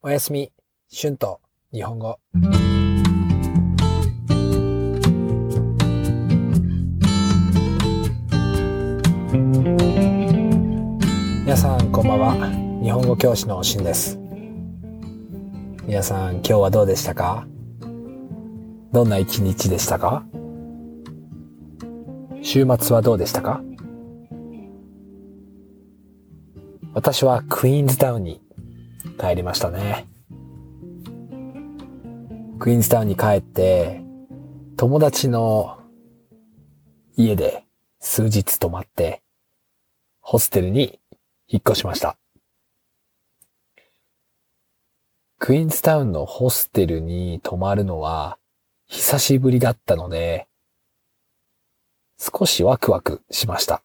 [0.00, 0.52] おやすみ、
[0.96, 1.40] 春と
[1.72, 2.20] 日本語。
[11.42, 12.80] 皆さんこんばんは。
[12.80, 14.20] 日本語教師のしんです。
[15.82, 17.48] 皆さん今日はどうでしたか？
[18.92, 20.24] どんな一日でしたか？
[22.40, 23.60] 週末はどうでしたか？
[26.94, 28.40] 私はクイーンズタウンに
[29.18, 30.06] 帰りましたね。
[32.58, 34.02] クイーンズタウンに帰って、
[34.76, 35.80] 友達の
[37.16, 37.64] 家で
[38.00, 39.22] 数日泊まって、
[40.20, 41.00] ホステルに
[41.48, 42.16] 引っ越しました。
[45.38, 48.38] クイーンズタウンのホステルに泊まるのは
[48.86, 50.48] 久しぶりだったので、
[52.18, 53.82] 少しワクワクしました。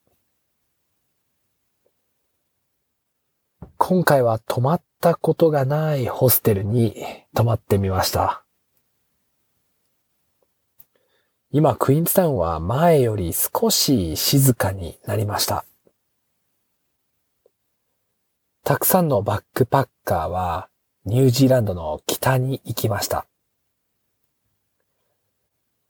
[3.77, 6.95] 今回は泊まったことがないホステルに
[7.33, 8.45] 泊まってみました。
[11.51, 15.65] 今、クイーンズタウンは前より少し静かになりました。
[18.63, 20.69] たくさんのバックパッカーは
[21.03, 23.25] ニュージーランドの北に行きました。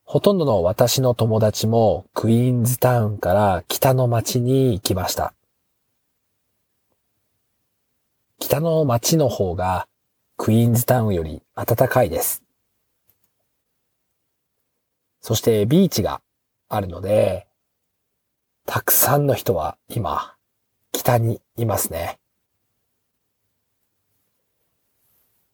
[0.06, 5.36] ほとんどの私の友達もクイーンズタウンから北の街に行きました。
[8.44, 9.88] 北の街の方が
[10.36, 12.44] クイーンズタウンより暖かいです。
[15.22, 16.22] そしてビーチが
[16.68, 17.48] あるので、
[18.66, 20.36] たくさんの人は今、
[20.92, 22.20] 北にいますね。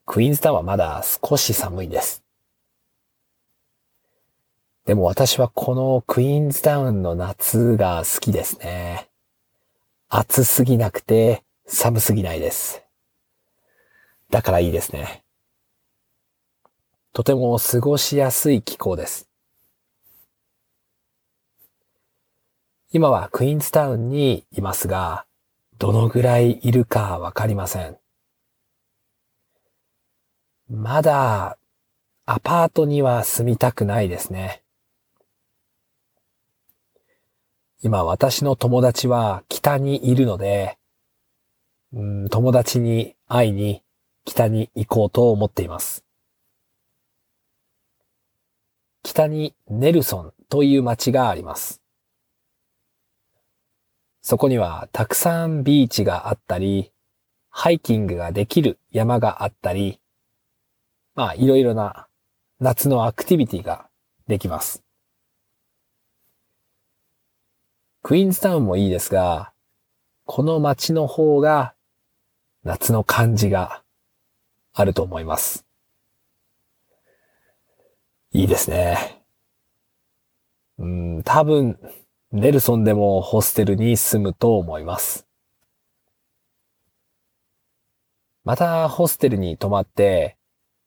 [0.04, 2.24] クイーンズタウンはまだ少し寒いです。
[4.84, 9.08] でも私はこのクイーンズタウンの夏が好きですね。
[10.08, 12.82] 暑すぎなくて寒すぎないです。
[14.28, 15.22] だからいいですね。
[17.12, 19.28] とても過ごしやすい気候です。
[22.90, 25.24] 今はクイーンズタウンにいますが、
[25.78, 27.96] どのぐらいいるかわかりません。
[30.68, 31.56] まだ
[32.26, 34.64] アパートには住みたくないですね。
[37.80, 40.79] 今私の友達は北にいるので、
[41.92, 43.82] 友達に会いに
[44.24, 46.04] 北に行こうと思っています。
[49.02, 51.80] 北にネルソンという町があります。
[54.22, 56.92] そこにはたくさんビーチがあったり、
[57.48, 59.98] ハイキングができる山があったり、
[61.16, 62.06] まあいろいろな
[62.60, 63.88] 夏のアクティビティが
[64.28, 64.84] できます。
[68.02, 69.52] クイーンズタウンもいいですが、
[70.24, 71.74] この街の方が
[72.62, 73.82] 夏の感じが
[74.72, 75.64] あると思います。
[78.32, 79.22] いいですね。
[80.78, 81.78] うん、多分、
[82.32, 85.26] ネルソンでもホステルに住むと思います。
[88.44, 90.36] またホステルに泊まって、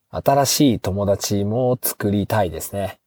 [0.10, 3.00] 新しい友達も作りたいですね。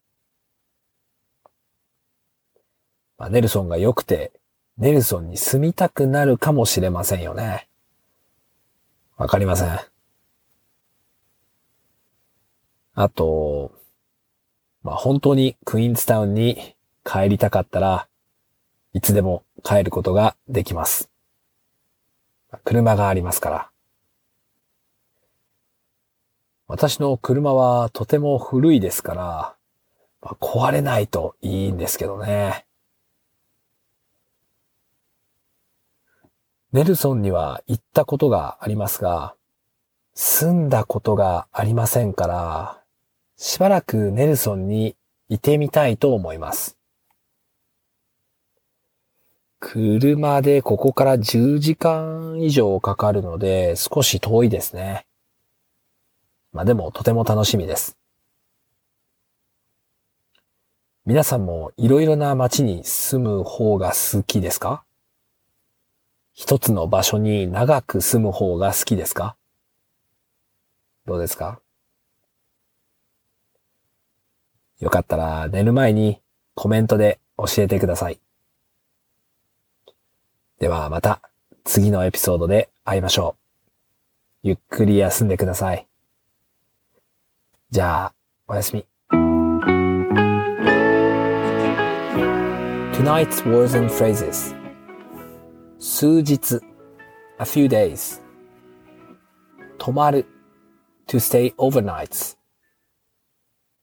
[3.16, 4.33] まあ、ネルソンが良くて、
[4.77, 7.69] ネルソンに住みたくなるかもしれませんよね。
[9.16, 9.81] わかりません。
[12.94, 13.72] あと、
[14.82, 18.09] まあ、本当にクイーンズタウンに帰りたかったら
[18.93, 21.10] いつでも帰ることができます。
[22.65, 23.71] 車がありますから。
[26.69, 29.54] 私の車はとても古いですから、
[30.21, 32.66] まあ、壊れないといいんですけどね。
[36.77, 39.35] ネルソンには行ったことがありますが、
[40.15, 42.83] 住んだことがありませんから、
[43.39, 44.95] しばらくネルソンに
[45.31, 46.77] いてみたいと思います。
[49.59, 55.07] 車でここから10時間以上かかるので少し遠いですね。
[56.53, 57.97] まあでもとても楽しみです。
[61.07, 64.84] 皆さんもいろいろな街に住む方が好きですか？
[66.38, 69.36] 一つの場所に長く住む方が好きですか？
[71.06, 71.60] どうですか？
[74.78, 76.21] よかったら寝る前に
[76.54, 78.21] コメントで教えてください。
[80.59, 81.22] ではまた
[81.65, 83.34] 次のエピソードで会いましょ
[84.44, 84.48] う。
[84.48, 85.86] ゆっくり休んでください。
[87.71, 88.12] じゃあ、
[88.47, 88.84] おやすみ。
[92.92, 94.54] Tonight's words and phrases
[95.78, 96.61] 数日
[97.39, 98.23] a few days
[99.78, 100.27] 泊まる
[101.07, 102.39] to stay overnights.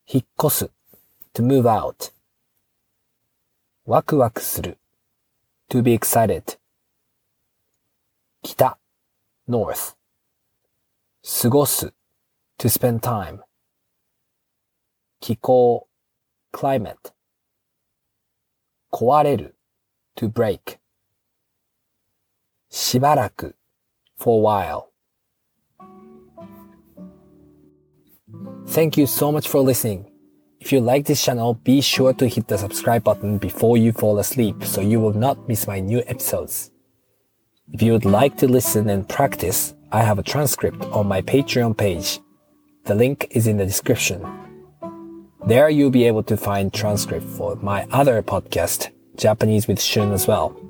[0.08, 0.72] 引っ越す
[1.34, 2.12] to move out.
[3.86, 4.80] ワクワクする
[5.70, 6.58] to be excited.
[8.42, 8.80] 北
[9.48, 9.96] north.
[11.42, 11.94] 過ごす
[12.58, 13.40] to spend time.
[15.20, 15.88] 気候
[16.52, 17.14] climate.
[18.92, 19.56] 壊れる
[20.18, 20.83] to break.
[22.73, 23.57] しばらく
[24.19, 24.89] for a while.
[28.67, 30.11] Thank you so much for listening.
[30.61, 34.19] If you like this channel, be sure to hit the subscribe button before you fall
[34.19, 36.71] asleep so you will not miss my new episodes.
[37.73, 41.77] If you would like to listen and practice, I have a transcript on my Patreon
[41.77, 42.21] page.
[42.85, 44.27] The link is in the description.
[45.47, 50.27] There you'll be able to find transcript for my other podcast, Japanese with Shun as
[50.27, 50.61] well.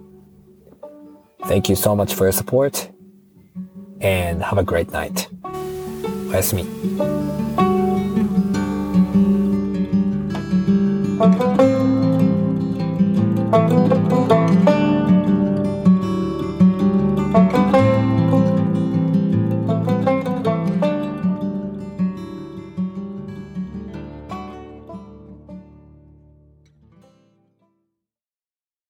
[1.46, 2.90] Thank you so much for your support
[4.00, 5.28] and have a great night.
[6.30, 6.64] おやすみ。